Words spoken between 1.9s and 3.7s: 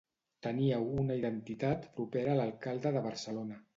propera a l'alcalde de Barcelona.